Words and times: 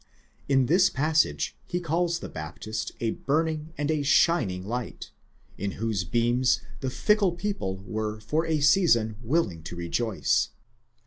In 0.49 0.65
this 0.65 0.89
passage 0.89 1.55
he 1.67 1.79
calls 1.79 2.17
the 2.21 2.27
Baptist 2.27 2.91
a 2.99 3.11
burning 3.11 3.71
and 3.77 3.91
a 3.91 4.01
shining 4.01 4.65
light, 4.65 5.11
in 5.59 5.73
whose 5.73 6.05
beams 6.05 6.59
the 6.79 6.89
fickle 6.89 7.33
people 7.33 7.75
were 7.85 8.19
for 8.19 8.47
a 8.47 8.61
season 8.61 9.17
willing 9.21 9.61
to 9.61 9.75
rejoice. 9.75 10.49